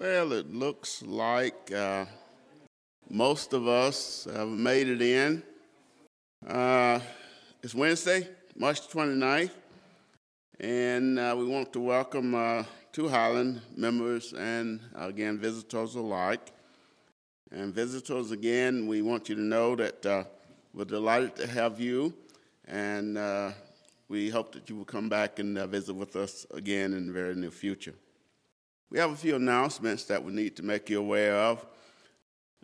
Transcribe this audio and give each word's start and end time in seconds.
Well, 0.00 0.32
it 0.32 0.54
looks 0.54 1.02
like 1.02 1.72
uh, 1.72 2.04
most 3.10 3.52
of 3.52 3.66
us 3.66 4.28
have 4.32 4.46
made 4.46 4.86
it 4.86 5.02
in. 5.02 5.42
Uh, 6.46 7.00
it's 7.64 7.74
Wednesday, 7.74 8.28
March 8.54 8.88
29th, 8.88 9.50
and 10.60 11.18
uh, 11.18 11.34
we 11.36 11.46
want 11.46 11.72
to 11.72 11.80
welcome 11.80 12.32
uh, 12.32 12.62
to 12.92 13.08
Highland 13.08 13.60
members 13.76 14.32
and 14.34 14.78
again 14.94 15.36
visitors 15.36 15.96
alike. 15.96 16.52
And 17.50 17.74
visitors, 17.74 18.30
again, 18.30 18.86
we 18.86 19.02
want 19.02 19.28
you 19.28 19.34
to 19.34 19.42
know 19.42 19.74
that 19.74 20.06
uh, 20.06 20.24
we're 20.72 20.84
delighted 20.84 21.34
to 21.38 21.48
have 21.48 21.80
you, 21.80 22.14
and 22.68 23.18
uh, 23.18 23.50
we 24.08 24.30
hope 24.30 24.52
that 24.52 24.70
you 24.70 24.76
will 24.76 24.84
come 24.84 25.08
back 25.08 25.40
and 25.40 25.58
visit 25.68 25.94
with 25.94 26.14
us 26.14 26.46
again 26.54 26.92
in 26.92 27.08
the 27.08 27.12
very 27.12 27.34
near 27.34 27.50
future. 27.50 27.94
We 28.90 28.98
have 29.00 29.10
a 29.10 29.16
few 29.16 29.36
announcements 29.36 30.04
that 30.04 30.24
we 30.24 30.32
need 30.32 30.56
to 30.56 30.62
make 30.62 30.88
you 30.88 30.98
aware 30.98 31.34
of. 31.34 31.66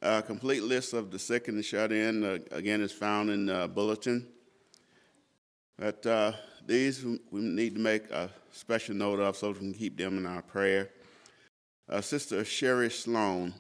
A 0.01 0.23
complete 0.23 0.63
list 0.63 0.95
of 0.95 1.11
the 1.11 1.19
sick 1.19 1.49
and 1.49 1.59
the 1.59 1.63
shut 1.63 1.93
in, 1.93 2.25
uh, 2.25 2.39
again, 2.51 2.81
is 2.81 2.93
found 2.93 3.29
in 3.29 3.47
the 3.47 3.69
bulletin. 3.69 4.27
But 5.79 6.07
uh, 6.07 6.33
these 6.67 7.05
we 7.05 7.21
need 7.43 7.75
to 7.75 7.81
make 7.81 8.11
a 8.11 8.31
special 8.53 8.95
note 8.95 9.21
of 9.21 9.37
so 9.37 9.51
we 9.51 9.59
can 9.59 9.75
keep 9.75 9.99
them 9.99 10.17
in 10.17 10.25
our 10.25 10.41
prayer. 10.41 10.89
Uh, 11.91 12.01
Sister 12.01 12.43
Sherry 12.43 12.91
Sloan 12.91 13.53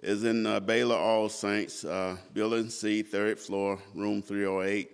is 0.00 0.22
in 0.22 0.46
uh, 0.46 0.60
Baylor 0.60 0.96
All 0.96 1.28
Saints, 1.28 1.84
uh, 1.84 2.16
Building 2.32 2.70
C, 2.70 3.02
third 3.02 3.36
floor, 3.36 3.80
room 3.96 4.22
308, 4.22 4.90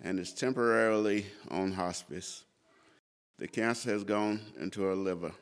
and 0.00 0.20
is 0.20 0.32
temporarily 0.32 1.26
on 1.50 1.72
hospice. 1.72 2.44
The 3.38 3.48
cancer 3.48 3.90
has 3.90 4.04
gone 4.04 4.40
into 4.60 4.82
her 4.82 4.94
liver. 4.94 5.32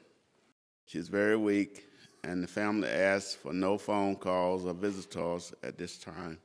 She's 0.88 1.08
very 1.08 1.36
weak, 1.36 1.84
and 2.24 2.42
the 2.42 2.46
family 2.48 2.88
asks 2.88 3.34
for 3.34 3.52
no 3.52 3.76
phone 3.76 4.16
calls 4.16 4.64
or 4.64 4.72
visitors 4.72 5.52
at 5.62 5.76
this 5.76 5.98
time. 5.98 6.38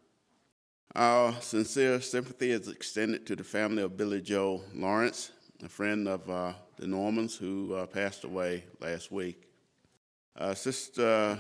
Our 0.94 1.32
sincere 1.40 2.02
sympathy 2.02 2.52
is 2.52 2.68
extended 2.68 3.26
to 3.28 3.38
the 3.38 3.46
family 3.46 3.84
of 3.84 3.96
Billy 3.96 4.20
Joe 4.20 4.62
Lawrence, 4.74 5.32
a 5.64 5.70
friend 5.70 6.10
of 6.10 6.30
uh, 6.30 6.52
the 6.76 6.88
Normans 6.88 7.38
who 7.38 7.74
uh, 7.74 7.86
passed 7.86 8.26
away 8.26 8.66
last 8.82 9.14
week. 9.14 9.48
Uh, 10.36 10.54
Sister 10.54 11.40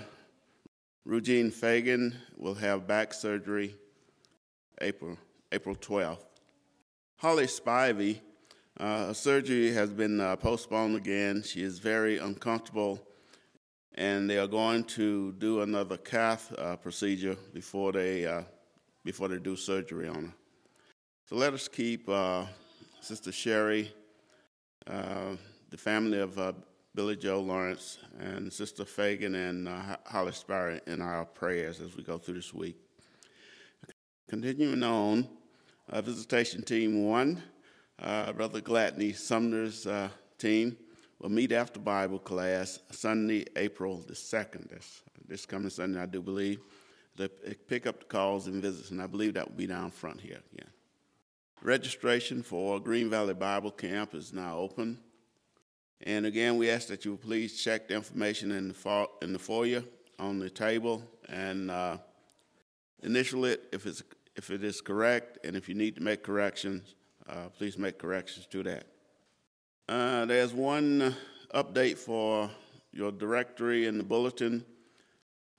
Regine 1.03 1.51
Fagan 1.51 2.15
will 2.37 2.55
have 2.55 2.87
back 2.87 3.13
surgery 3.13 3.75
April, 4.79 5.17
April 5.51 5.75
12th. 5.75 6.23
Holly 7.17 7.47
Spivey 7.47 8.21
uh, 8.79 9.13
surgery 9.13 9.71
has 9.71 9.91
been 9.91 10.19
uh, 10.19 10.35
postponed 10.35 10.95
again. 10.95 11.43
She 11.43 11.61
is 11.61 11.77
very 11.77 12.17
uncomfortable, 12.17 12.99
and 13.93 14.27
they 14.27 14.39
are 14.39 14.47
going 14.47 14.83
to 14.85 15.33
do 15.33 15.61
another 15.61 15.97
cath 15.97 16.51
uh, 16.57 16.75
procedure 16.77 17.37
before 17.53 17.91
they 17.91 18.25
uh, 18.25 18.41
before 19.05 19.27
they 19.27 19.37
do 19.37 19.55
surgery 19.55 20.07
on 20.07 20.25
her. 20.25 20.33
So 21.25 21.35
let 21.35 21.53
us 21.53 21.67
keep 21.67 22.09
uh, 22.09 22.45
Sister 22.99 23.31
Sherry, 23.31 23.93
uh, 24.87 25.35
the 25.69 25.77
family 25.77 26.19
of 26.19 26.39
Billy 26.95 27.15
Joe 27.15 27.41
Lawrence, 27.41 27.99
and 28.19 28.51
Sister 28.51 28.85
Fagan 28.85 29.35
and 29.35 29.67
Holly 30.05 30.31
Spivey 30.31 30.85
in 30.87 30.99
our 30.99 31.25
prayers 31.25 31.79
as 31.79 31.95
we 31.95 32.01
go 32.01 32.17
through 32.17 32.35
this 32.35 32.53
week. 32.53 32.77
Continuing 34.27 34.81
on, 34.81 35.27
Visitation 36.01 36.63
Team 36.63 37.03
One 37.03 37.43
Brother 37.99 38.61
Gladney 38.61 39.15
Sumner's 39.15 39.87
uh, 39.87 40.09
team 40.37 40.77
will 41.19 41.29
meet 41.29 41.51
after 41.51 41.79
Bible 41.79 42.19
class 42.19 42.79
Sunday, 42.91 43.45
April 43.55 43.97
the 43.97 44.13
2nd. 44.13 44.69
That's 44.69 45.01
this 45.27 45.45
coming 45.45 45.69
Sunday, 45.69 46.01
I 46.01 46.05
do 46.05 46.21
believe. 46.21 46.59
They 47.15 47.27
pick 47.67 47.85
up 47.85 47.99
the 47.99 48.05
calls 48.05 48.47
and 48.47 48.61
visits, 48.61 48.91
and 48.91 49.01
I 49.01 49.07
believe 49.07 49.35
that 49.35 49.47
will 49.47 49.57
be 49.57 49.67
down 49.67 49.91
front 49.91 50.19
here 50.19 50.39
again. 50.53 50.69
Registration 51.61 52.43
for 52.43 52.79
Green 52.79 53.09
Valley 53.09 53.33
Bible 53.33 53.71
Camp 53.71 54.15
is 54.15 54.33
now 54.33 54.57
open. 54.57 54.99
And 56.01 56.25
again, 56.25 56.57
we 56.57 56.69
ask 56.69 56.87
that 56.89 57.05
you 57.05 57.15
please 57.15 57.61
check 57.61 57.87
the 57.87 57.95
information 57.95 58.51
in 58.51 58.69
the, 58.69 58.73
fo- 58.73 59.11
in 59.21 59.31
the 59.31 59.39
foyer 59.39 59.83
on 60.19 60.39
the 60.39 60.49
table 60.49 61.01
and 61.29 61.71
uh, 61.71 61.97
initial 63.03 63.45
it 63.45 63.69
if, 63.71 63.85
it's, 63.85 64.03
if 64.35 64.49
it 64.49 64.63
is 64.63 64.81
correct, 64.81 65.37
and 65.45 65.55
if 65.55 65.69
you 65.69 65.75
need 65.75 65.95
to 65.95 66.01
make 66.01 66.23
corrections, 66.23 66.95
uh, 67.29 67.49
please 67.57 67.77
make 67.77 67.97
corrections 67.97 68.45
to 68.47 68.63
that. 68.63 68.85
Uh, 69.89 70.25
there's 70.25 70.53
one 70.53 71.15
update 71.53 71.97
for 71.97 72.49
your 72.91 73.11
directory 73.11 73.85
in 73.85 73.97
the 73.97 74.03
bulletin. 74.03 74.63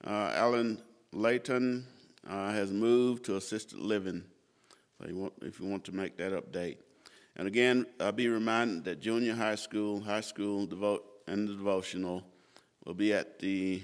Uh, 0.06 0.32
Alan 0.34 0.80
Layton 1.12 1.86
uh, 2.28 2.50
has 2.52 2.70
moved 2.70 3.24
to 3.24 3.36
assisted 3.36 3.78
living. 3.78 4.24
So 4.98 5.08
you 5.08 5.16
want, 5.16 5.32
if 5.42 5.60
you 5.60 5.66
want 5.66 5.84
to 5.84 5.92
make 5.92 6.16
that 6.18 6.32
update. 6.32 6.78
And 7.36 7.48
again, 7.48 7.86
I'll 7.98 8.12
be 8.12 8.28
reminded 8.28 8.84
that 8.84 9.00
junior 9.00 9.34
high 9.34 9.56
school, 9.56 10.00
high 10.00 10.20
school 10.20 10.66
devote, 10.66 11.04
and 11.26 11.48
the 11.48 11.54
devotional 11.54 12.22
will 12.84 12.94
be 12.94 13.12
at 13.12 13.38
the, 13.38 13.82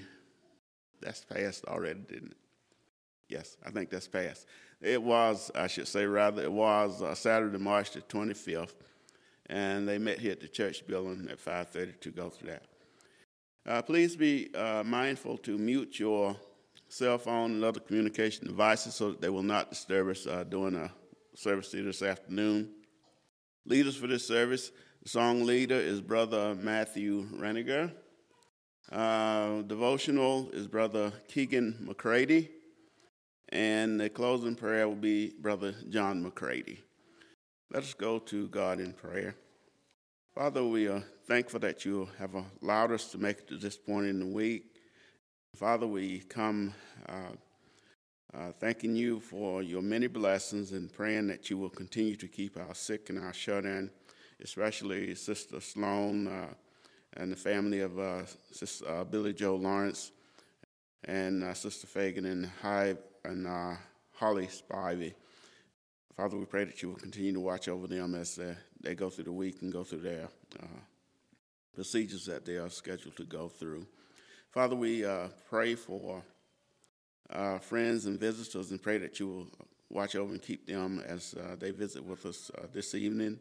that's 1.01 1.25
passed 1.25 1.65
already, 1.65 2.01
didn't 2.01 2.33
it? 2.33 2.37
Yes, 3.29 3.57
I 3.65 3.71
think 3.71 3.91
that's 3.91 4.09
passed. 4.09 4.47
It 4.81 5.03
was, 5.03 5.51
I 5.55 5.67
should 5.67 5.89
say, 5.89 6.07
rather, 6.07 6.43
it 6.43 6.53
was 6.53 7.03
uh, 7.03 7.15
Saturday, 7.15 7.59
March 7.59 7.93
the 7.93 8.01
25th, 8.01 8.75
and 9.47 9.87
they 9.87 9.99
met 9.99 10.19
here 10.19 10.33
at 10.33 10.41
the 10.41 10.49
church 10.49 10.87
building 10.87 11.29
at 11.31 11.39
5:30 11.39 12.01
to 12.01 12.11
go 12.11 12.31
through 12.31 12.51
that. 12.51 12.65
Uh, 13.67 13.83
please 13.83 14.17
be 14.17 14.55
uh, 14.55 14.83
mindful 14.83 15.37
to 15.39 15.59
mute 15.59 15.99
your 15.99 16.35
cell 16.89 17.19
phone 17.19 17.53
and 17.53 17.65
other 17.65 17.81
communication 17.81 18.47
devices 18.47 18.95
so 18.95 19.11
that 19.11 19.21
they 19.21 19.29
will 19.29 19.43
not 19.43 19.71
disturb 19.71 20.09
us 20.09 20.27
uh, 20.27 20.45
during 20.45 20.75
a 20.75 20.91
service 21.35 21.71
this 21.71 22.03
afternoon. 22.03 22.71
Leaders 23.67 23.97
for 23.97 24.07
this 24.07 24.27
service, 24.27 24.73
the 25.03 25.09
song 25.09 25.45
leader 25.45 25.75
is 25.75 26.01
Brother 26.01 26.55
Matthew 26.55 27.27
Reniger. 27.35 27.93
Uh, 28.91 29.61
devotional 29.63 30.51
is 30.53 30.67
Brother 30.67 31.13
Keegan 31.29 31.77
McCready. 31.81 32.51
And 33.53 34.01
the 34.01 34.09
closing 34.09 34.55
prayer 34.55 34.89
will 34.89 34.95
be 34.95 35.33
Brother 35.41 35.75
John 35.89 36.23
McCready. 36.23 36.79
Let 37.73 37.83
us 37.83 37.95
go 37.95 38.21
to 38.21 38.47
God 38.49 38.79
in 38.79 38.93
prayer. 38.93 39.35
Father, 40.33 40.65
we 40.65 40.87
are 40.87 41.03
thankful 41.27 41.59
that 41.61 41.85
you 41.85 42.09
have 42.19 42.31
allowed 42.63 42.93
us 42.93 43.11
to 43.11 43.19
make 43.19 43.39
it 43.39 43.49
to 43.49 43.57
this 43.57 43.77
point 43.77 44.07
in 44.07 44.21
the 44.21 44.27
week. 44.27 44.77
Father, 45.57 45.89
we 45.89 46.21
come 46.21 46.73
uh, 47.09 47.33
uh, 48.33 48.53
thanking 48.61 48.95
you 48.95 49.19
for 49.19 49.63
your 49.65 49.83
many 49.83 50.07
blessings 50.07 50.71
and 50.71 50.93
praying 50.93 51.27
that 51.27 51.51
you 51.51 51.59
will 51.59 51.71
continue 51.71 52.15
to 52.15 52.29
keep 52.29 52.57
our 52.57 52.75
sick 52.75 53.11
and 53.11 53.19
our 53.19 53.33
shut 53.33 53.65
in, 53.65 53.91
especially 54.41 55.13
Sister 55.17 55.61
Sloan 55.61 56.29
uh, 56.29 56.55
and 57.15 57.33
the 57.33 57.37
family 57.37 57.81
of 57.81 57.99
uh, 57.99 58.23
Sister, 58.53 58.89
uh, 58.89 59.03
Billy 59.03 59.33
Joe 59.33 59.57
Lawrence 59.57 60.13
and 61.03 61.43
uh, 61.43 61.53
Sister 61.53 61.89
Fagan 61.89 62.27
and 62.27 62.49
Hive 62.63 62.99
and 63.25 63.47
uh, 63.47 63.75
Holly 64.13 64.47
Spivey. 64.47 65.15
Father, 66.17 66.37
we 66.37 66.45
pray 66.45 66.65
that 66.65 66.83
you 66.83 66.89
will 66.89 66.97
continue 66.97 67.33
to 67.33 67.41
watch 67.41 67.69
over 67.69 67.87
them 67.87 68.15
as 68.15 68.39
uh, 68.39 68.55
they 68.83 68.95
go 68.95 69.09
through 69.09 69.25
the 69.25 69.33
week 69.33 69.63
and 69.63 69.73
go 69.73 69.85
through 69.85 70.01
their 70.01 70.29
uh, 70.63 70.67
procedures 71.75 72.27
that 72.27 72.45
they 72.45 72.57
are 72.57 72.69
scheduled 72.69 73.17
to 73.17 73.25
go 73.25 73.49
through. 73.49 73.87
Father, 74.51 74.77
we 74.77 75.05
uh, 75.05 75.29
pray 75.49 75.75
for 75.75 76.23
friends 77.61 78.07
and 78.07 78.19
visitors 78.19 78.71
and 78.71 78.83
pray 78.83 78.99
that 78.99 79.21
you 79.21 79.29
will 79.29 79.47
watch 79.89 80.15
over 80.17 80.33
and 80.33 80.43
keep 80.43 80.67
them 80.67 81.03
as 81.07 81.35
uh, 81.35 81.57
they 81.59 81.71
visit 81.71 82.05
with 82.05 82.27
us 82.27 82.51
this 82.73 82.95
evening. 82.95 83.39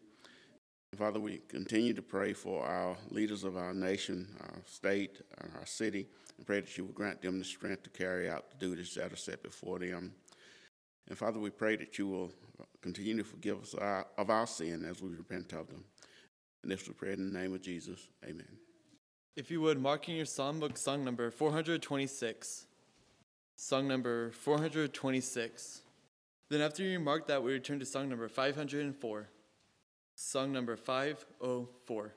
Father, 0.97 1.19
we 1.19 1.39
continue 1.47 1.93
to 1.93 2.01
pray 2.01 2.33
for 2.33 2.65
our 2.65 2.97
leaders 3.11 3.43
of 3.43 3.55
our 3.57 3.73
nation, 3.73 4.27
our 4.41 4.61
state, 4.65 5.21
and 5.39 5.51
our 5.59 5.65
city, 5.65 6.07
and 6.39 6.47
pray 6.47 6.61
that 6.61 6.77
you 6.77 6.85
will 6.85 6.93
grant 6.93 7.21
them 7.21 7.37
the 7.37 7.43
strength 7.43 7.83
to 7.83 7.89
carry 7.89 8.29
out 8.29 8.49
the 8.49 8.65
duties 8.65 8.95
that 8.95 9.11
are 9.11 9.17
set 9.17 9.43
before 9.43 9.77
them. 9.77 10.13
And 11.09 11.17
Father, 11.17 11.37
we 11.37 11.49
pray 11.49 11.75
that 11.75 11.97
you 11.97 12.07
will 12.07 12.31
continue 12.81 13.17
to 13.17 13.25
forgive 13.25 13.61
us 13.61 13.75
our, 13.75 14.07
of 14.17 14.29
our 14.29 14.47
sin 14.47 14.85
as 14.89 15.01
we 15.01 15.09
repent 15.09 15.51
of 15.51 15.67
them. 15.67 15.83
And 16.63 16.71
this 16.71 16.87
we 16.87 16.93
pray 16.93 17.11
in 17.11 17.33
the 17.33 17.37
name 17.37 17.53
of 17.53 17.61
Jesus. 17.61 18.07
Amen. 18.23 18.47
If 19.35 19.51
you 19.51 19.59
would, 19.59 19.81
mark 19.81 20.07
in 20.07 20.15
your 20.15 20.25
song 20.25 20.61
book 20.61 20.77
song 20.77 21.03
number 21.03 21.29
426. 21.29 22.65
Song 23.57 23.89
number 23.89 24.31
426. 24.31 25.81
Then 26.49 26.61
after 26.61 26.83
you 26.83 27.01
mark 27.01 27.27
that, 27.27 27.43
we 27.43 27.51
return 27.51 27.79
to 27.79 27.85
song 27.85 28.07
number 28.07 28.29
504. 28.29 29.27
Song 30.15 30.53
number 30.53 30.77
504. 30.77 32.13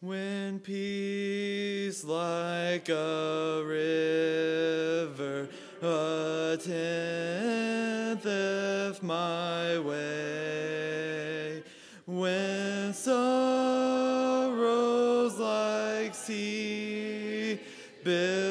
When 0.00 0.60
peace 0.60 2.04
like 2.04 2.88
a 2.88 3.64
river 3.66 5.48
attendeth 5.82 6.62
my 9.02 9.76
way, 9.80 11.64
when 12.06 12.94
sorrows 12.94 13.26
like 15.40 16.14
sea 16.14 17.58
billows 18.04 18.47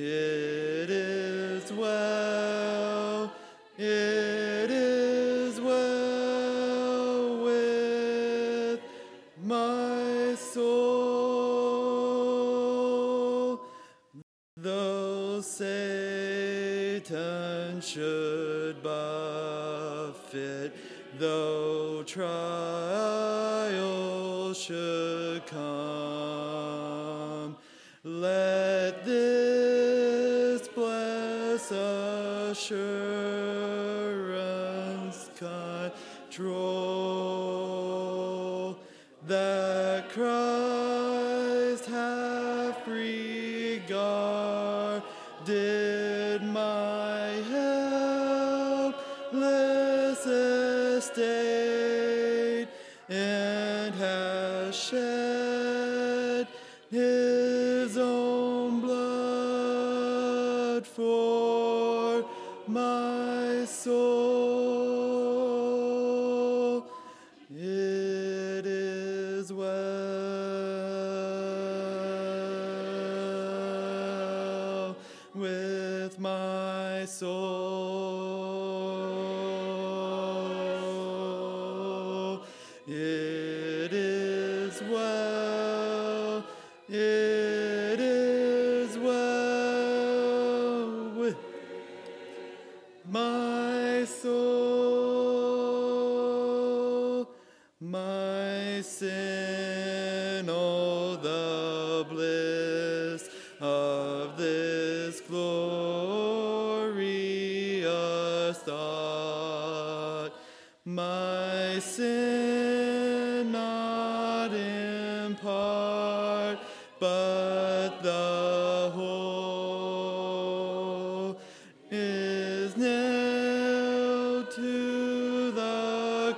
It 0.00 0.47
assurance 32.58 32.80
control 35.38 36.56
that 39.28 40.08
Christ 40.10 40.67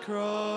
cross, 0.00 0.50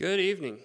Good 0.00 0.18
evening. 0.18 0.56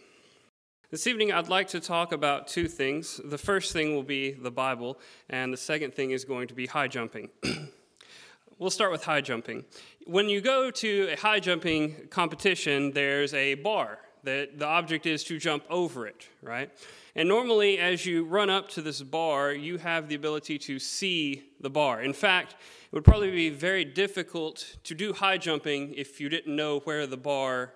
This 0.91 1.07
evening, 1.07 1.33
I'd 1.33 1.49
like 1.49 1.67
to 1.71 1.81
talk 1.81 2.13
about 2.13 2.47
two 2.47 2.69
things. 2.69 3.19
The 3.21 3.37
first 3.37 3.73
thing 3.73 3.93
will 3.93 4.01
be 4.01 4.31
the 4.31 4.49
Bible, 4.49 4.97
and 5.29 5.51
the 5.51 5.57
second 5.57 5.93
thing 5.93 6.11
is 6.11 6.23
going 6.23 6.47
to 6.47 6.53
be 6.53 6.67
high 6.67 6.87
jumping. 6.87 7.27
we'll 8.59 8.69
start 8.69 8.93
with 8.93 9.03
high 9.03 9.19
jumping. 9.19 9.65
When 10.05 10.29
you 10.29 10.39
go 10.39 10.71
to 10.71 11.09
a 11.11 11.17
high 11.17 11.41
jumping 11.41 12.07
competition, 12.09 12.91
there's 12.93 13.33
a 13.33 13.55
bar 13.55 13.99
that 14.23 14.57
the 14.57 14.67
object 14.67 15.05
is 15.05 15.21
to 15.25 15.37
jump 15.37 15.65
over 15.69 16.07
it, 16.07 16.29
right? 16.41 16.71
And 17.13 17.27
normally, 17.27 17.77
as 17.77 18.05
you 18.05 18.23
run 18.23 18.49
up 18.49 18.69
to 18.69 18.81
this 18.81 19.01
bar, 19.01 19.51
you 19.51 19.79
have 19.79 20.07
the 20.07 20.15
ability 20.15 20.59
to 20.59 20.79
see 20.79 21.43
the 21.59 21.69
bar. 21.69 22.01
In 22.01 22.13
fact, 22.13 22.53
it 22.53 22.93
would 22.93 23.03
probably 23.03 23.31
be 23.31 23.49
very 23.49 23.83
difficult 23.83 24.77
to 24.85 24.95
do 24.95 25.11
high 25.11 25.37
jumping 25.37 25.93
if 25.93 26.21
you 26.21 26.29
didn't 26.29 26.55
know 26.55 26.79
where 26.85 27.05
the 27.05 27.17
bar 27.17 27.73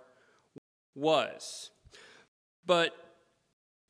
was. 1.00 1.72
But 2.66 2.94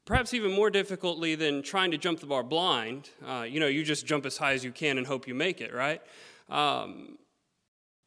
perhaps 0.05 0.33
even 0.33 0.51
more 0.51 0.69
difficultly 0.69 1.35
than 1.35 1.61
trying 1.61 1.91
to 1.91 1.97
jump 1.97 2.19
the 2.19 2.25
bar 2.25 2.43
blind, 2.43 3.09
uh, 3.27 3.45
you 3.47 3.59
know, 3.59 3.67
you 3.67 3.83
just 3.83 4.05
jump 4.05 4.25
as 4.25 4.37
high 4.37 4.53
as 4.53 4.63
you 4.63 4.71
can 4.71 4.97
and 4.97 5.05
hope 5.05 5.27
you 5.27 5.35
make 5.35 5.61
it, 5.61 5.73
right? 5.73 6.01
Um, 6.49 7.17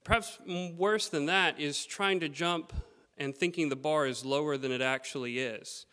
perhaps 0.04 0.38
worse 0.76 1.08
than 1.08 1.26
that 1.26 1.60
is 1.60 1.84
trying 1.84 2.20
to 2.20 2.28
jump 2.28 2.72
and 3.18 3.36
thinking 3.36 3.68
the 3.68 3.76
bar 3.76 4.06
is 4.06 4.24
lower 4.24 4.56
than 4.56 4.72
it 4.72 4.80
actually 4.80 5.38
is. 5.38 5.86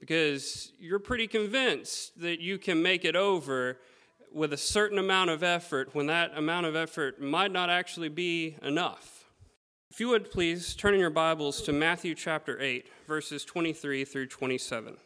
Because 0.00 0.72
you're 0.80 0.98
pretty 0.98 1.28
convinced 1.28 2.20
that 2.20 2.40
you 2.40 2.58
can 2.58 2.82
make 2.82 3.04
it 3.04 3.14
over 3.14 3.78
with 4.32 4.52
a 4.52 4.56
certain 4.56 4.98
amount 4.98 5.30
of 5.30 5.42
effort 5.42 5.94
when 5.94 6.06
that 6.06 6.36
amount 6.36 6.66
of 6.66 6.74
effort 6.74 7.20
might 7.20 7.52
not 7.52 7.70
actually 7.70 8.08
be 8.08 8.56
enough. 8.62 9.11
If 9.92 10.00
you 10.00 10.08
would 10.08 10.30
please 10.30 10.74
turn 10.74 10.94
in 10.94 11.00
your 11.00 11.10
Bibles 11.10 11.60
to 11.64 11.70
Matthew 11.70 12.14
chapter 12.14 12.58
8, 12.58 12.86
verses 13.06 13.44
23 13.44 14.06
through 14.06 14.28
27. 14.28 14.96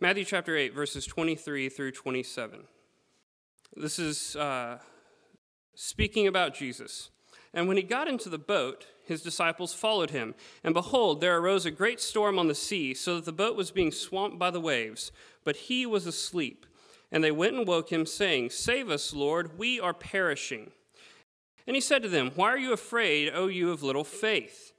Matthew 0.00 0.24
chapter 0.24 0.56
8, 0.56 0.74
verses 0.74 1.06
23 1.06 1.68
through 1.68 1.92
27. 1.92 2.64
This 3.76 4.00
is 4.00 4.34
uh, 4.34 4.78
speaking 5.76 6.26
about 6.26 6.56
Jesus. 6.56 7.10
And 7.52 7.68
when 7.68 7.76
he 7.76 7.84
got 7.84 8.08
into 8.08 8.28
the 8.28 8.36
boat, 8.36 8.84
his 9.06 9.22
disciples 9.22 9.72
followed 9.72 10.10
him. 10.10 10.34
And 10.64 10.74
behold, 10.74 11.20
there 11.20 11.38
arose 11.38 11.64
a 11.64 11.70
great 11.70 12.00
storm 12.00 12.36
on 12.36 12.48
the 12.48 12.54
sea, 12.56 12.94
so 12.94 13.14
that 13.14 13.26
the 13.26 13.32
boat 13.32 13.56
was 13.56 13.70
being 13.70 13.92
swamped 13.92 14.40
by 14.40 14.50
the 14.50 14.60
waves. 14.60 15.12
But 15.44 15.54
he 15.54 15.86
was 15.86 16.04
asleep. 16.04 16.66
And 17.12 17.22
they 17.22 17.30
went 17.30 17.54
and 17.54 17.64
woke 17.64 17.92
him, 17.92 18.06
saying, 18.06 18.50
Save 18.50 18.90
us, 18.90 19.14
Lord, 19.14 19.56
we 19.56 19.78
are 19.78 19.94
perishing. 19.94 20.72
And 21.66 21.74
he 21.74 21.80
said 21.80 22.02
to 22.02 22.08
them, 22.08 22.32
Why 22.34 22.48
are 22.48 22.58
you 22.58 22.72
afraid, 22.72 23.32
O 23.34 23.46
you 23.46 23.70
of 23.70 23.82
little 23.82 24.04
faith? 24.04 24.72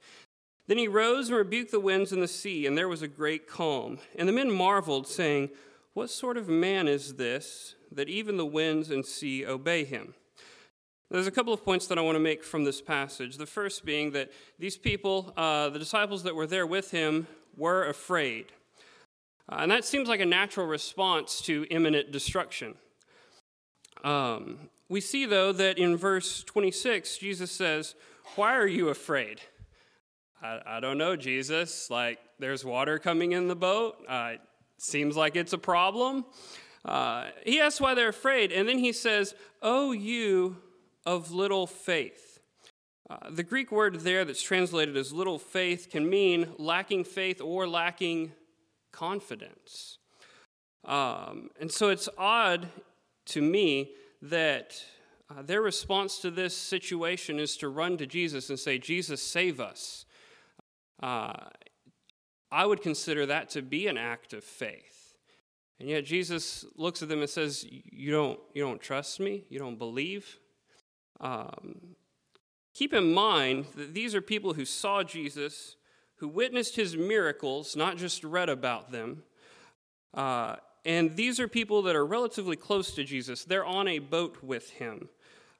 Then 0.68 0.78
he 0.78 0.88
rose 0.88 1.28
and 1.28 1.36
rebuked 1.36 1.70
the 1.70 1.80
winds 1.80 2.12
and 2.12 2.22
the 2.22 2.28
sea, 2.28 2.66
and 2.66 2.76
there 2.76 2.88
was 2.88 3.02
a 3.02 3.08
great 3.08 3.46
calm. 3.48 3.98
And 4.16 4.28
the 4.28 4.32
men 4.32 4.50
marveled, 4.50 5.06
saying, 5.06 5.50
What 5.94 6.10
sort 6.10 6.36
of 6.36 6.48
man 6.48 6.88
is 6.88 7.14
this, 7.14 7.74
that 7.92 8.08
even 8.08 8.36
the 8.36 8.46
winds 8.46 8.90
and 8.90 9.04
sea 9.04 9.46
obey 9.46 9.84
him? 9.84 10.14
There's 11.10 11.28
a 11.28 11.32
couple 11.32 11.52
of 11.52 11.64
points 11.64 11.86
that 11.86 11.98
I 11.98 12.00
want 12.00 12.16
to 12.16 12.20
make 12.20 12.42
from 12.42 12.64
this 12.64 12.80
passage. 12.80 13.36
The 13.36 13.46
first 13.46 13.84
being 13.84 14.10
that 14.12 14.32
these 14.58 14.76
people, 14.76 15.32
uh, 15.36 15.68
the 15.68 15.78
disciples 15.78 16.24
that 16.24 16.34
were 16.34 16.48
there 16.48 16.66
with 16.66 16.90
him, 16.90 17.28
were 17.56 17.86
afraid. 17.86 18.46
Uh, 19.48 19.58
and 19.60 19.70
that 19.70 19.84
seems 19.84 20.08
like 20.08 20.18
a 20.18 20.26
natural 20.26 20.66
response 20.66 21.40
to 21.42 21.64
imminent 21.70 22.10
destruction. 22.10 22.74
Um, 24.02 24.68
we 24.88 25.00
see, 25.00 25.26
though, 25.26 25.52
that 25.52 25.78
in 25.78 25.96
verse 25.96 26.44
26, 26.44 27.18
Jesus 27.18 27.50
says, 27.50 27.94
Why 28.36 28.56
are 28.56 28.66
you 28.66 28.88
afraid? 28.88 29.40
I, 30.42 30.60
I 30.66 30.80
don't 30.80 30.98
know, 30.98 31.16
Jesus. 31.16 31.90
Like, 31.90 32.18
there's 32.38 32.64
water 32.64 32.98
coming 32.98 33.32
in 33.32 33.48
the 33.48 33.56
boat. 33.56 33.96
Uh, 34.08 34.34
seems 34.78 35.16
like 35.16 35.36
it's 35.36 35.52
a 35.52 35.58
problem. 35.58 36.24
Uh, 36.84 37.26
he 37.44 37.60
asks 37.60 37.80
why 37.80 37.94
they're 37.94 38.10
afraid, 38.10 38.52
and 38.52 38.68
then 38.68 38.78
he 38.78 38.92
says, 38.92 39.34
Oh, 39.60 39.92
you 39.92 40.56
of 41.04 41.32
little 41.32 41.66
faith. 41.66 42.40
Uh, 43.08 43.30
the 43.30 43.42
Greek 43.42 43.70
word 43.70 44.00
there 44.00 44.24
that's 44.24 44.42
translated 44.42 44.96
as 44.96 45.12
little 45.12 45.38
faith 45.38 45.88
can 45.90 46.08
mean 46.08 46.52
lacking 46.58 47.04
faith 47.04 47.40
or 47.40 47.66
lacking 47.66 48.32
confidence. 48.92 49.98
Um, 50.84 51.50
and 51.60 51.70
so 51.70 51.88
it's 51.90 52.08
odd 52.18 52.68
to 53.26 53.42
me 53.42 53.90
that 54.22 54.74
uh, 55.28 55.42
their 55.42 55.62
response 55.62 56.18
to 56.20 56.30
this 56.30 56.56
situation 56.56 57.38
is 57.38 57.56
to 57.58 57.68
run 57.68 57.96
to 57.98 58.06
Jesus 58.06 58.48
and 58.50 58.58
say, 58.58 58.78
Jesus, 58.78 59.22
save 59.22 59.60
us. 59.60 60.06
Uh, 61.02 61.32
I 62.50 62.64
would 62.64 62.80
consider 62.80 63.26
that 63.26 63.50
to 63.50 63.62
be 63.62 63.86
an 63.86 63.98
act 63.98 64.32
of 64.32 64.44
faith. 64.44 65.14
And 65.78 65.88
yet 65.88 66.04
Jesus 66.04 66.64
looks 66.76 67.02
at 67.02 67.08
them 67.08 67.20
and 67.20 67.28
says, 67.28 67.66
You 67.68 68.10
don't, 68.10 68.40
you 68.54 68.62
don't 68.62 68.80
trust 68.80 69.20
me? 69.20 69.44
You 69.50 69.58
don't 69.58 69.78
believe? 69.78 70.38
Um, 71.20 71.96
keep 72.72 72.94
in 72.94 73.12
mind 73.12 73.66
that 73.74 73.94
these 73.94 74.14
are 74.14 74.22
people 74.22 74.54
who 74.54 74.64
saw 74.64 75.02
Jesus, 75.02 75.76
who 76.16 76.28
witnessed 76.28 76.76
his 76.76 76.96
miracles, 76.96 77.76
not 77.76 77.96
just 77.96 78.24
read 78.24 78.48
about 78.48 78.90
them. 78.90 79.24
Uh, 80.14 80.56
and 80.86 81.16
these 81.16 81.40
are 81.40 81.48
people 81.48 81.82
that 81.82 81.96
are 81.96 82.06
relatively 82.06 82.54
close 82.54 82.92
to 82.92 83.02
Jesus. 83.02 83.44
They're 83.44 83.66
on 83.66 83.88
a 83.88 83.98
boat 83.98 84.38
with 84.40 84.70
him. 84.70 85.08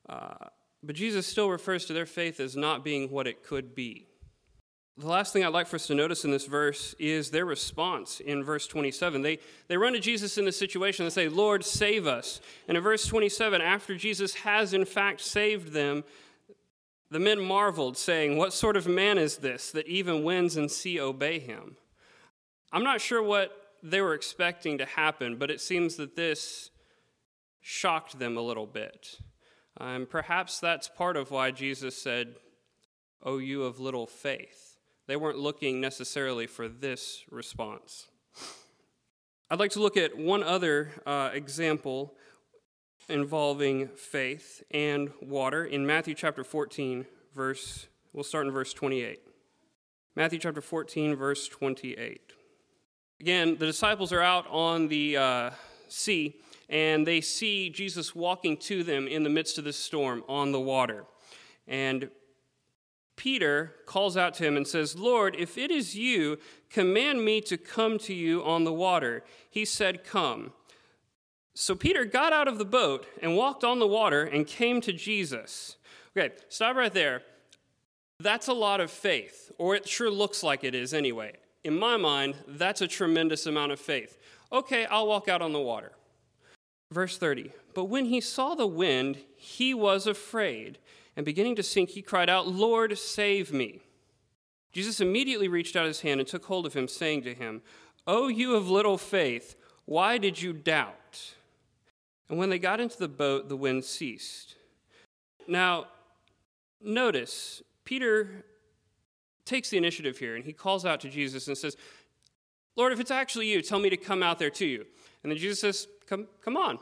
Uh, 0.09 0.37
but 0.85 0.95
Jesus 0.95 1.27
still 1.27 1.51
refers 1.51 1.85
to 1.87 1.93
their 1.93 2.07
faith 2.07 2.39
as 2.39 2.57
not 2.57 2.85
being 2.85 3.11
what 3.11 3.27
it 3.27 3.43
could 3.43 3.75
be. 3.75 4.07
The 4.97 5.09
last 5.09 5.33
thing 5.33 5.45
I'd 5.45 5.53
like 5.53 5.67
for 5.67 5.77
us 5.77 5.89
to 5.89 5.97
notice 5.97 6.25
in 6.25 6.31
this 6.31 6.47
verse 6.47 6.95
is 7.01 7.31
their 7.33 7.45
response 7.45 8.21
in 8.21 8.45
verse 8.45 8.69
27. 8.69 9.21
They, 9.21 9.41
they 9.67 9.77
run 9.77 9.95
to 9.95 9.99
Jesus 9.99 10.39
in 10.39 10.45
this 10.45 10.57
situation 10.57 11.05
and 11.05 11.13
say, 11.13 11.29
Lord, 11.29 11.65
save 11.65 12.07
us. 12.07 12.41
And 12.69 12.77
in 12.77 12.83
verse 12.83 13.05
27, 13.05 13.61
after 13.61 13.97
Jesus 13.97 14.33
has 14.35 14.73
in 14.73 14.85
fact 14.85 15.21
saved 15.21 15.73
them, 15.73 16.05
the 17.11 17.19
men 17.19 17.41
marveled, 17.41 17.97
saying, 17.97 18.37
What 18.37 18.53
sort 18.53 18.77
of 18.77 18.87
man 18.87 19.19
is 19.19 19.39
this 19.39 19.73
that 19.73 19.89
even 19.89 20.23
winds 20.23 20.57
and 20.57 20.71
sea 20.71 21.01
obey 21.01 21.41
him? 21.41 21.77
I'm 22.73 22.85
not 22.85 23.01
sure 23.01 23.23
what 23.23 23.66
they 23.83 24.01
were 24.01 24.15
expecting 24.15 24.79
to 24.79 24.85
happen, 24.85 25.37
but 25.37 25.51
it 25.51 25.61
seems 25.61 25.97
that 25.97 26.17
this 26.17 26.71
shocked 27.61 28.19
them 28.19 28.37
a 28.37 28.41
little 28.41 28.67
bit. 28.67 29.19
And 29.79 30.09
perhaps 30.09 30.61
that's 30.61 30.89
part 30.89 31.17
of 31.17 31.31
why 31.31 31.51
Jesus 31.51 32.01
said, 32.01 32.35
Oh, 33.23 33.39
you 33.39 33.65
of 33.65 33.81
little 33.81 34.07
faith. 34.07 34.79
They 35.07 35.17
weren't 35.17 35.39
looking 35.39 35.81
necessarily 35.81 36.47
for 36.47 36.69
this 36.69 37.25
response. 37.31 38.09
I'd 39.51 39.59
like 39.59 39.73
to 39.73 39.81
look 39.81 39.97
at 39.97 40.17
one 40.17 40.43
other 40.43 40.91
uh, 41.07 41.31
example 41.33 42.15
involving 43.09 43.89
faith 43.89 44.63
and 44.71 45.13
water 45.23 45.65
in 45.65 45.87
Matthew 45.87 46.15
chapter 46.15 46.43
14, 46.43 47.07
verse, 47.35 47.87
we'll 48.13 48.25
start 48.25 48.47
in 48.47 48.53
verse 48.53 48.73
28. 48.73 49.21
Matthew 50.15 50.39
chapter 50.39 50.61
14, 50.61 51.15
verse 51.15 51.47
28. 51.49 52.33
Again, 53.21 53.57
the 53.57 53.67
disciples 53.67 54.13
are 54.13 54.21
out 54.21 54.47
on 54.51 54.89
the 54.89 55.17
uh, 55.17 55.51
sea 55.89 56.37
and 56.69 57.07
they 57.07 57.21
see 57.21 57.71
Jesus 57.71 58.15
walking 58.15 58.57
to 58.59 58.83
them 58.83 59.07
in 59.09 59.23
the 59.23 59.31
midst 59.31 59.57
of 59.57 59.65
this 59.65 59.77
storm 59.77 60.23
on 60.29 60.53
the 60.53 60.61
water. 60.61 61.05
And 61.67 62.11
Peter 63.17 63.75
calls 63.87 64.17
out 64.17 64.35
to 64.35 64.45
him 64.45 64.57
and 64.57 64.67
says, 64.67 64.97
Lord, 64.97 65.35
if 65.39 65.57
it 65.57 65.71
is 65.71 65.97
you, 65.97 66.39
command 66.69 67.25
me 67.25 67.41
to 67.43 67.57
come 67.57 67.99
to 68.01 68.13
you 68.13 68.45
on 68.45 68.65
the 68.65 68.73
water. 68.73 69.25
He 69.49 69.65
said, 69.65 70.05
Come. 70.05 70.53
So 71.55 71.75
Peter 71.75 72.05
got 72.05 72.35
out 72.35 72.49
of 72.49 72.59
the 72.59 72.67
boat 72.67 73.07
and 73.23 73.35
walked 73.35 73.65
on 73.65 73.79
the 73.79 73.87
water 73.87 74.25
and 74.25 74.47
came 74.47 74.83
to 74.83 74.93
Jesus. 74.93 75.77
Okay, 76.15 76.35
stop 76.51 76.77
right 76.77 76.93
there. 76.93 77.23
That's 78.21 78.49
a 78.49 78.53
lot 78.53 78.81
of 78.81 78.91
faith, 78.91 79.51
or 79.57 79.75
it 79.75 79.89
sure 79.89 80.11
looks 80.11 80.43
like 80.43 80.65
it 80.65 80.75
is 80.75 80.93
anyway 80.93 81.33
in 81.67 81.79
my 81.79 81.97
mind, 81.97 82.37
that's 82.47 82.81
a 82.81 82.87
tremendous 82.87 83.45
amount 83.47 83.73
of 83.73 83.81
faith. 83.81 84.19
Okay, 84.53 84.87
I'll 84.87 85.09
walk 85.09 85.29
out 85.29 85.43
on 85.43 85.53
the 85.53 85.61
water. 85.61 85.93
Verse 86.93 87.19
30 87.19 87.51
But 87.75 87.87
when 87.87 88.07
he 88.07 88.21
saw 88.21 88.55
the 88.55 88.67
wind, 88.67 89.19
he 89.37 89.75
was 89.75 90.07
afraid, 90.07 90.79
and 91.17 91.27
beginning 91.27 91.57
to 91.57 91.65
sink, 91.65 91.91
he 91.91 92.03
cried 92.03 92.31
out, 92.31 92.47
Lord, 92.47 92.97
save 92.97 93.53
me. 93.53 93.81
Jesus 94.73 95.01
immediately 95.01 95.49
reached 95.49 95.75
out 95.75 95.87
his 95.87 96.03
hand 96.03 96.21
and 96.21 96.29
took 96.29 96.45
hold 96.45 96.67
of 96.67 96.75
him, 96.75 96.87
saying 96.87 97.23
to 97.23 97.35
him, 97.35 97.63
O 98.07 98.29
you 98.29 98.55
of 98.55 98.71
little 98.71 98.99
faith, 98.99 99.57
why 99.87 100.19
did 100.19 100.41
you 100.41 100.53
doubt? 100.53 101.35
And 102.29 102.39
when 102.39 102.51
they 102.51 102.59
got 102.59 102.81
into 102.81 102.99
the 102.99 103.09
boat, 103.09 103.49
the 103.49 103.57
wind 103.57 103.85
ceased. 103.85 104.55
Now, 105.49 105.87
notice, 106.81 107.63
Peter 107.85 108.45
takes 109.47 109.71
the 109.71 109.79
initiative 109.79 110.19
here 110.19 110.37
and 110.37 110.45
he 110.45 110.53
calls 110.53 110.85
out 110.85 111.01
to 111.01 111.09
Jesus 111.09 111.49
and 111.49 111.57
says, 111.57 111.77
Lord, 112.77 112.93
if 112.93 113.01
it's 113.01 113.11
actually 113.11 113.47
you, 113.51 113.63
tell 113.63 113.79
me 113.79 113.89
to 113.89 113.97
come 113.97 114.23
out 114.23 114.39
there 114.39 114.51
to 114.51 114.67
you. 114.67 114.85
And 115.23 115.33
then 115.33 115.39
Jesus 115.39 115.61
says, 115.61 115.89
Come, 116.07 116.29
come 116.45 116.57
on. 116.57 116.79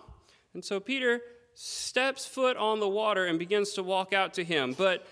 And 0.52 0.64
so 0.64 0.80
Peter 0.80 1.21
steps 1.54 2.26
foot 2.26 2.56
on 2.56 2.80
the 2.80 2.88
water 2.88 3.26
and 3.26 3.38
begins 3.38 3.73
to 3.73 3.83
walk 3.83 4.12
out 4.12 4.35
to 4.35 4.44
him. 4.44 4.75
But 4.76 5.06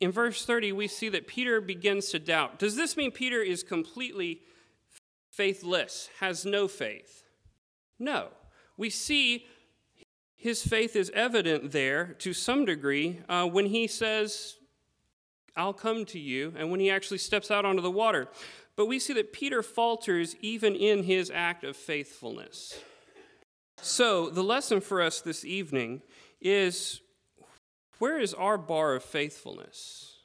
in 0.00 0.10
verse 0.10 0.44
30, 0.44 0.72
we 0.72 0.88
see 0.88 1.08
that 1.10 1.26
Peter 1.26 1.60
begins 1.60 2.10
to 2.10 2.18
doubt. 2.18 2.58
Does 2.58 2.76
this 2.76 2.96
mean 2.96 3.12
Peter 3.12 3.40
is 3.40 3.62
completely 3.62 4.42
faithless, 5.30 6.10
has 6.20 6.44
no 6.44 6.68
faith? 6.68 7.24
No. 7.98 8.28
We 8.76 8.90
see 8.90 9.46
his 10.36 10.62
faith 10.62 10.96
is 10.96 11.10
evident 11.14 11.72
there 11.72 12.14
to 12.18 12.34
some 12.34 12.64
degree 12.64 13.20
uh, 13.28 13.46
when 13.46 13.66
he 13.66 13.86
says, 13.86 14.56
I'll 15.56 15.72
come 15.72 16.04
to 16.06 16.18
you, 16.18 16.52
and 16.56 16.70
when 16.70 16.80
he 16.80 16.90
actually 16.90 17.18
steps 17.18 17.50
out 17.50 17.64
onto 17.64 17.82
the 17.82 17.90
water. 17.90 18.28
But 18.76 18.86
we 18.86 18.98
see 18.98 19.12
that 19.14 19.32
Peter 19.32 19.62
falters 19.62 20.34
even 20.40 20.74
in 20.74 21.04
his 21.04 21.30
act 21.32 21.62
of 21.62 21.76
faithfulness. 21.76 22.78
So, 23.80 24.30
the 24.30 24.42
lesson 24.42 24.80
for 24.80 25.00
us 25.00 25.20
this 25.20 25.44
evening 25.44 26.02
is 26.40 27.00
where 27.98 28.18
is 28.18 28.34
our 28.34 28.58
bar 28.58 28.94
of 28.94 29.04
faithfulness? 29.04 30.16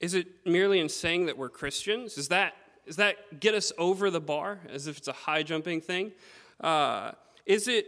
Is 0.00 0.14
it 0.14 0.26
merely 0.46 0.80
in 0.80 0.88
saying 0.88 1.26
that 1.26 1.38
we're 1.38 1.48
Christians? 1.48 2.18
Is 2.18 2.28
that, 2.28 2.54
is 2.86 2.96
that 2.96 3.40
get 3.40 3.54
us 3.54 3.72
over 3.78 4.10
the 4.10 4.20
bar 4.20 4.60
as 4.68 4.86
if 4.86 4.98
it's 4.98 5.08
a 5.08 5.12
high 5.12 5.42
jumping 5.42 5.80
thing? 5.80 6.12
Uh, 6.60 7.12
is 7.46 7.68
it 7.68 7.86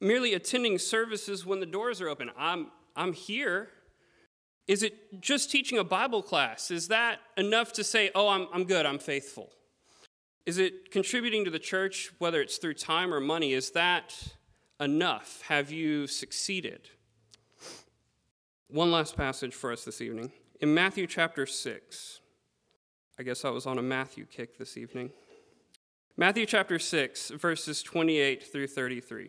merely 0.00 0.34
attending 0.34 0.78
services 0.78 1.46
when 1.46 1.60
the 1.60 1.66
doors 1.66 2.00
are 2.00 2.08
open? 2.08 2.30
I'm, 2.36 2.68
I'm 2.96 3.12
here. 3.12 3.68
Is 4.68 4.82
it 4.82 5.20
just 5.20 5.50
teaching 5.50 5.78
a 5.78 5.84
Bible 5.84 6.22
class? 6.22 6.70
Is 6.70 6.88
that 6.88 7.18
enough 7.36 7.72
to 7.74 7.84
say, 7.84 8.10
oh, 8.14 8.28
I'm, 8.28 8.46
I'm 8.52 8.64
good, 8.64 8.86
I'm 8.86 8.98
faithful? 8.98 9.50
Is 10.46 10.58
it 10.58 10.90
contributing 10.90 11.44
to 11.44 11.50
the 11.50 11.58
church, 11.58 12.10
whether 12.18 12.40
it's 12.40 12.56
through 12.56 12.74
time 12.74 13.12
or 13.12 13.20
money? 13.20 13.52
Is 13.52 13.70
that 13.72 14.34
enough? 14.80 15.42
Have 15.48 15.70
you 15.70 16.06
succeeded? 16.06 16.88
One 18.68 18.90
last 18.90 19.16
passage 19.16 19.54
for 19.54 19.72
us 19.72 19.84
this 19.84 20.00
evening. 20.00 20.32
In 20.60 20.72
Matthew 20.72 21.06
chapter 21.06 21.44
6, 21.44 22.20
I 23.18 23.22
guess 23.22 23.44
I 23.44 23.50
was 23.50 23.66
on 23.66 23.78
a 23.78 23.82
Matthew 23.82 24.24
kick 24.24 24.58
this 24.58 24.76
evening. 24.76 25.10
Matthew 26.16 26.46
chapter 26.46 26.78
6, 26.78 27.30
verses 27.30 27.82
28 27.82 28.42
through 28.42 28.68
33. 28.68 29.28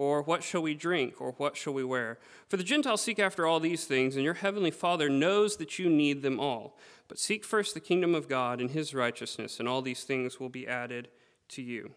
Or 0.00 0.22
what 0.22 0.42
shall 0.42 0.62
we 0.62 0.72
drink? 0.72 1.20
Or 1.20 1.32
what 1.32 1.58
shall 1.58 1.74
we 1.74 1.84
wear? 1.84 2.18
For 2.48 2.56
the 2.56 2.64
Gentiles 2.64 3.02
seek 3.02 3.18
after 3.18 3.46
all 3.46 3.60
these 3.60 3.84
things, 3.84 4.16
and 4.16 4.24
your 4.24 4.32
heavenly 4.32 4.70
Father 4.70 5.10
knows 5.10 5.58
that 5.58 5.78
you 5.78 5.90
need 5.90 6.22
them 6.22 6.40
all. 6.40 6.78
But 7.06 7.18
seek 7.18 7.44
first 7.44 7.74
the 7.74 7.80
kingdom 7.80 8.14
of 8.14 8.26
God 8.26 8.62
and 8.62 8.70
his 8.70 8.94
righteousness, 8.94 9.60
and 9.60 9.68
all 9.68 9.82
these 9.82 10.04
things 10.04 10.40
will 10.40 10.48
be 10.48 10.66
added 10.66 11.08
to 11.48 11.60
you. 11.60 11.90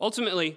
Ultimately, 0.00 0.56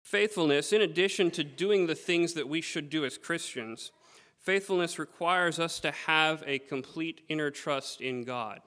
faithfulness, 0.00 0.72
in 0.72 0.80
addition 0.80 1.30
to 1.32 1.44
doing 1.44 1.86
the 1.86 1.94
things 1.94 2.32
that 2.32 2.48
we 2.48 2.62
should 2.62 2.88
do 2.88 3.04
as 3.04 3.18
Christians, 3.18 3.92
faithfulness 4.38 4.98
requires 4.98 5.58
us 5.58 5.78
to 5.80 5.90
have 5.90 6.42
a 6.46 6.58
complete 6.58 7.20
inner 7.28 7.50
trust 7.50 8.00
in 8.00 8.24
God. 8.24 8.62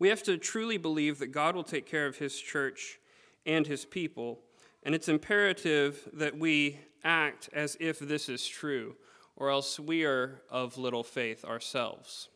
We 0.00 0.08
have 0.08 0.24
to 0.24 0.38
truly 0.38 0.76
believe 0.76 1.20
that 1.20 1.28
God 1.28 1.54
will 1.54 1.62
take 1.62 1.86
care 1.86 2.08
of 2.08 2.18
his 2.18 2.36
church 2.36 2.98
and 3.46 3.64
his 3.64 3.84
people 3.84 4.40
and 4.82 4.94
it's 4.94 5.08
imperative 5.08 6.08
that 6.12 6.38
we 6.38 6.80
act 7.04 7.48
as 7.52 7.76
if 7.80 7.98
this 7.98 8.28
is 8.28 8.46
true, 8.46 8.96
or 9.36 9.50
else 9.50 9.78
we 9.80 10.04
are 10.04 10.42
of 10.50 10.78
little 10.78 11.02
faith 11.02 11.44
ourselves. 11.44 12.28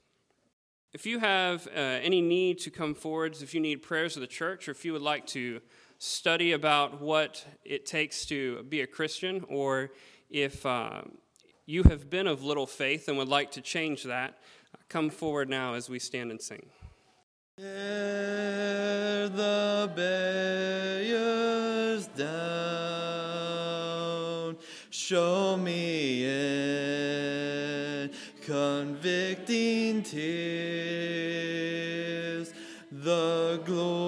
If 0.93 1.07
you 1.07 1.19
have 1.19 1.67
uh, 1.67 1.81
any 1.81 2.21
need 2.21 2.59
to 2.61 2.71
come 2.71 2.95
forwards, 2.95 3.43
if 3.43 3.53
you 3.53 3.61
need 3.61 3.83
prayers 3.83 4.17
of 4.17 4.21
the 4.21 4.27
church, 4.27 4.69
or 4.69 4.71
if 4.71 4.85
you 4.85 4.93
would 4.93 5.03
like 5.03 5.27
to 5.29 5.61
study 5.99 6.53
about 6.53 7.01
what 7.01 7.45
it 7.65 7.85
takes 7.85 8.27
to 8.27 8.63
be 8.65 8.81
a 8.81 8.87
Christian, 8.87 9.45
or 9.49 9.91
if 10.31 10.65
uh, 10.65 11.03
you 11.67 11.83
have 11.85 12.11
been 12.11 12.27
of 12.27 12.45
little 12.45 12.67
faith 12.67 13.09
and 13.09 13.19
would 13.19 13.29
like 13.29 13.51
to 13.53 13.61
change 13.61 14.05
that, 14.05 14.39
come 14.89 15.11
forward 15.11 15.49
now 15.49 15.75
as 15.75 15.89
we 15.89 15.99
stand 15.99 16.31
and 16.31 16.41
sing. 16.41 16.67
Tear 17.57 19.29
the 19.29 19.89
barriers 19.95 21.07
down, 22.09 22.27
show 24.91 25.57
me 25.57 26.25
in 26.25 28.11
convicting 28.43 30.03
tears. 30.03 31.33
The 32.91 33.63
glories 33.65 34.04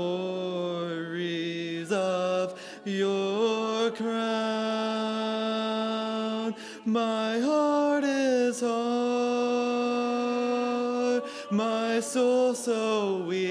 my 11.50 12.00
soul 12.00 12.54
so 12.54 13.18
weak. 13.18 13.46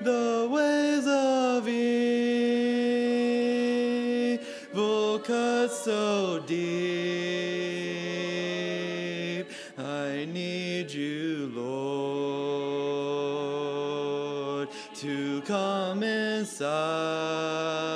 The 0.00 0.48
ways 0.50 1.06
of 1.06 1.66
evil 1.68 1.98
cut 5.20 5.68
so 5.68 6.40
deep. 6.46 6.62
I 9.78 10.26
need 10.30 10.92
you, 10.92 11.50
Lord, 11.54 12.92
to 14.96 15.40
come 15.42 16.02
inside 16.02 17.91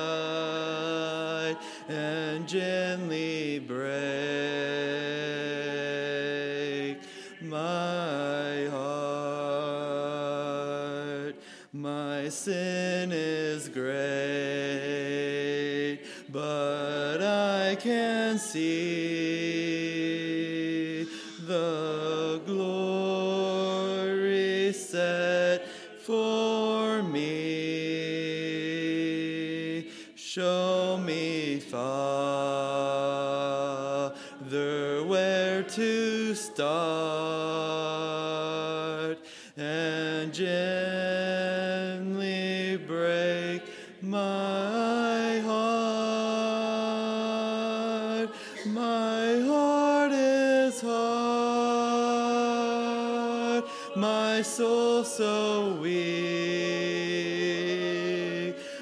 sin 12.37 13.13
is 13.13 13.69
great, 13.71 13.87
but 16.29 17.23
I 17.23 17.77
can 17.77 18.39
see 18.39 19.06
my 53.97 54.43
soul 54.43 55.03
so 55.05 55.73
weak. 55.81 55.97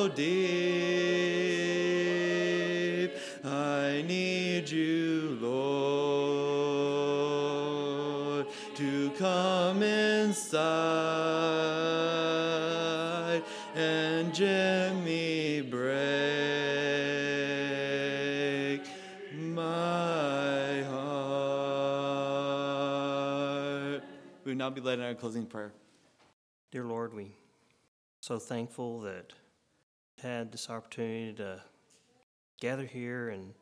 prayer. 25.49 25.73
Dear 26.69 26.83
Lord, 26.83 27.11
we 27.11 27.33
so 28.19 28.37
thankful 28.37 29.01
that 29.01 29.33
had 30.21 30.51
this 30.51 30.69
opportunity 30.69 31.33
to 31.33 31.59
gather 32.61 32.85
here 32.85 33.29
and 33.29 33.55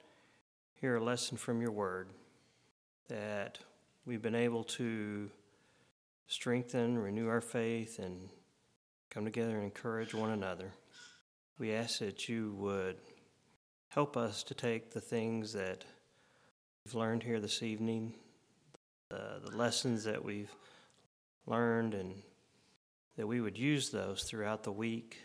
hear 0.81 0.97
a 0.97 1.03
lesson 1.03 1.37
from 1.37 1.61
your 1.61 1.71
word, 1.71 2.09
that 3.07 3.59
we've 4.05 4.21
been 4.21 4.35
able 4.35 4.65
to 4.65 5.29
strengthen, 6.27 6.99
renew 6.99 7.29
our 7.29 7.39
faith, 7.39 7.99
and 7.99 8.27
come 9.09 9.23
together 9.23 9.55
and 9.55 9.63
encourage 9.63 10.13
one 10.13 10.31
another. 10.31 10.73
We 11.57 11.71
ask 11.71 11.99
that 11.99 12.27
you 12.27 12.53
would 12.57 12.97
help 13.87 14.17
us 14.17 14.43
to 14.43 14.53
take 14.53 14.91
the 14.91 14.99
things 14.99 15.53
that 15.53 15.85
we've 16.83 16.95
learned 16.95 17.23
here 17.23 17.39
this 17.39 17.63
evening, 17.63 18.13
the, 19.07 19.39
the 19.45 19.55
lessons 19.55 20.03
that 20.03 20.21
we've 20.21 20.51
learned, 21.47 21.93
and 21.93 22.21
that 23.15 23.27
we 23.27 23.41
would 23.41 23.57
use 23.57 23.89
those 23.89 24.23
throughout 24.23 24.63
the 24.63 24.71
week 24.71 25.17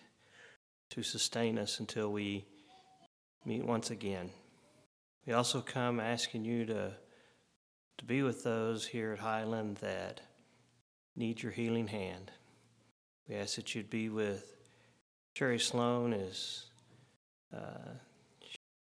to 0.90 1.02
sustain 1.02 1.58
us 1.58 1.80
until 1.80 2.10
we 2.10 2.46
meet 3.44 3.64
once 3.64 3.90
again. 3.90 4.30
We 5.26 5.32
also 5.32 5.60
come 5.60 6.00
asking 6.00 6.44
you 6.44 6.66
to, 6.66 6.92
to 7.98 8.04
be 8.04 8.22
with 8.22 8.42
those 8.42 8.86
here 8.86 9.12
at 9.12 9.18
Highland 9.18 9.76
that 9.78 10.20
need 11.16 11.42
your 11.42 11.52
healing 11.52 11.86
hand. 11.86 12.30
We 13.28 13.36
ask 13.36 13.56
that 13.56 13.74
you'd 13.74 13.90
be 13.90 14.08
with 14.08 14.52
Sherry 15.34 15.58
Sloan 15.58 16.12
as 16.12 16.64
uh, 17.54 17.94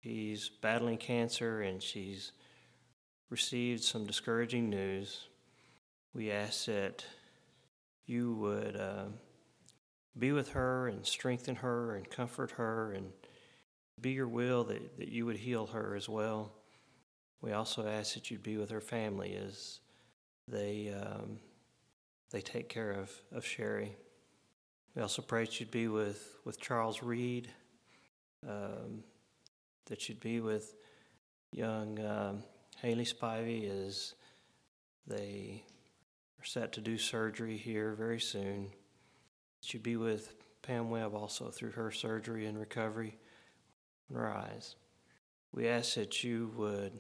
she's 0.03 0.49
battling 0.49 0.99
cancer 0.99 1.63
and 1.63 1.83
she's 1.83 2.33
received 3.31 3.83
some 3.83 4.07
discouraging 4.07 4.69
news. 4.69 5.29
We 6.13 6.31
ask 6.31 6.67
that 6.67 7.05
you 8.07 8.35
would 8.35 8.77
uh, 8.77 9.07
be 10.19 10.33
with 10.33 10.51
her 10.51 10.89
and 10.89 11.05
strengthen 11.05 11.57
her 11.57 11.97
and 11.97 12.09
comfort 12.11 12.53
her 12.53 12.93
and 12.93 13.11
be 14.01 14.11
your 14.11 14.29
will 14.29 14.65
that, 14.65 14.99
that 14.99 15.09
you 15.09 15.27
would 15.27 15.37
heal 15.37 15.67
her 15.67 15.95
as 15.95 16.09
well. 16.09 16.53
We 17.41 17.53
also 17.53 17.87
ask 17.87 18.15
that 18.15 18.31
you'd 18.31 18.43
be 18.43 18.57
with 18.57 18.71
her 18.71 18.81
family 18.81 19.37
as 19.37 19.81
they, 20.49 20.95
um, 20.95 21.39
they 22.31 22.41
take 22.41 22.69
care 22.69 22.93
of, 22.93 23.11
of 23.33 23.45
Sherry. 23.45 23.97
We 24.95 25.03
also 25.03 25.23
pray 25.23 25.45
that 25.45 25.59
you'd 25.59 25.71
be 25.71 25.89
with, 25.89 26.37
with 26.45 26.61
Charles 26.61 27.03
Reed, 27.03 27.49
um, 28.49 29.03
that 29.87 30.09
you'd 30.09 30.21
be 30.21 30.41
with 30.41 30.75
young 31.53 31.99
um, 32.05 32.43
Haley 32.81 33.05
Spivey 33.05 33.71
as 33.87 34.15
they 35.07 35.65
are 36.45 36.47
set 36.47 36.73
to 36.73 36.81
do 36.83 36.99
surgery 36.99 37.57
here 37.57 37.95
very 37.95 38.21
soon. 38.21 38.69
That 39.61 39.73
you'd 39.73 39.83
be 39.83 39.97
with 39.97 40.35
Pam 40.61 40.91
Webb 40.91 41.15
also 41.15 41.49
through 41.49 41.71
her 41.71 41.91
surgery 41.91 42.45
and 42.45 42.59
recovery 42.59 43.17
on 44.11 44.17
her 44.17 44.31
eyes. 44.31 44.77
We 45.53 45.69
ask 45.69 45.95
that 45.95 46.23
you 46.23 46.53
would 46.57 46.93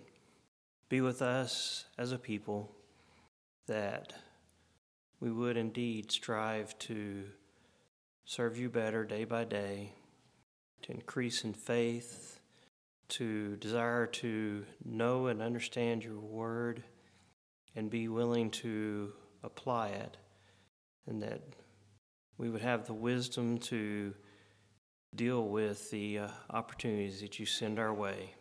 be 0.89 1.03
with 1.03 1.21
us 1.21 1.85
as 1.99 2.13
a 2.13 2.19
people, 2.19 2.75
that 3.67 4.15
we 5.21 5.31
would 5.31 5.59
indeed 5.59 6.11
strive 6.11 6.79
to 6.79 7.25
serve 8.25 8.57
you 8.57 8.71
better 8.71 9.05
day 9.05 9.25
by 9.25 9.45
day, 9.45 9.93
to 10.83 10.93
increase 10.93 11.45
in 11.45 11.53
faith, 11.53 12.41
to 13.09 13.57
desire 13.57 14.07
to 14.07 14.65
know 14.87 15.27
and 15.27 15.43
understand 15.43 16.03
your 16.03 16.19
word, 16.19 16.83
and 17.77 17.91
be 17.91 18.09
willing 18.09 18.51
to 18.51 19.13
apply 19.45 19.89
it, 19.89 20.17
and 21.07 21.23
that 21.23 21.43
we 22.39 22.51
would 22.51 22.63
have 22.63 22.87
the 22.87 22.95
wisdom 22.95 23.59
to 23.59 24.15
deal 25.15 25.47
with 25.47 25.91
the 25.91 26.19
uh, 26.19 26.29
opportunities 26.51 27.21
that 27.21 27.39
you 27.39 27.47
send 27.47 27.79
our 27.79 27.95
way. 27.95 28.35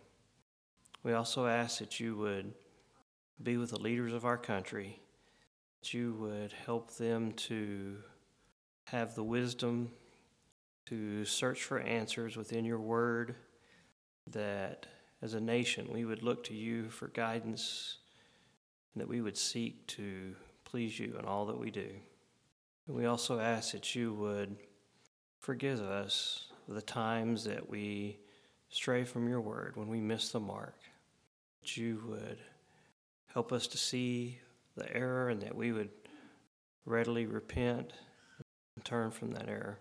We 1.04 1.14
also 1.14 1.46
ask 1.46 1.78
that 1.80 2.00
you 2.00 2.16
would 2.16 2.54
be 3.42 3.58
with 3.58 3.72
the 3.72 3.80
leaders 3.80 4.14
of 4.14 4.26
our 4.26 4.38
country, 4.38 5.00
that 5.82 5.94
you 5.94 6.14
would 6.14 6.54
help 6.66 6.96
them 6.96 7.34
to 7.34 7.98
have 8.86 9.14
the 9.14 9.24
wisdom 9.24 9.92
to 10.86 11.26
search 11.26 11.64
for 11.64 11.80
answers 11.80 12.36
within 12.36 12.66
your 12.66 12.80
word, 12.80 13.36
that 14.28 14.88
as 15.22 15.34
a 15.34 15.42
nation 15.42 15.90
we 15.92 16.06
would 16.06 16.24
look 16.24 16.44
to 16.46 16.54
you 16.54 16.90
for 16.90 17.08
guidance, 17.10 17.98
and 18.94 19.02
that 19.02 19.08
we 19.08 19.22
would 19.22 19.38
seek 19.38 19.86
to 19.88 20.36
please 20.74 20.98
you 20.98 21.16
in 21.20 21.26
all 21.26 21.46
that 21.46 21.60
we 21.60 21.70
do. 21.70 21.88
And 22.88 22.96
we 22.96 23.06
also 23.06 23.40
ask 23.40 23.74
that 23.74 23.94
you 23.94 24.12
would 24.16 24.56
forgive 25.38 25.80
us 25.80 26.48
the 26.68 26.82
times 26.82 27.44
that 27.44 27.70
we 27.70 28.18
stray 28.70 29.04
from 29.04 29.30
your 29.30 29.40
word, 29.40 29.74
when 29.76 29.88
we 29.88 30.00
miss 30.00 30.30
the 30.30 30.40
mark, 30.40 30.74
that 31.62 31.78
you 31.78 32.02
would 32.08 32.40
help 33.32 33.54
us 33.54 33.68
to 33.68 33.78
see 33.78 34.40
the 34.76 34.92
error 34.92 35.30
and 35.30 35.44
that 35.44 35.54
we 35.54 35.72
would 35.72 35.92
readily 36.86 37.28
repent 37.28 37.94
and 38.76 38.84
turn 38.84 39.12
from 39.12 39.32
that 39.34 39.48
error. 39.48 39.78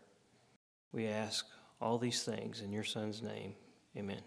We 0.93 1.07
ask 1.07 1.47
all 1.81 1.97
these 1.97 2.23
things 2.23 2.61
in 2.61 2.71
your 2.71 2.85
Son's 2.85 3.23
name. 3.23 3.55
Amen. 3.97 4.21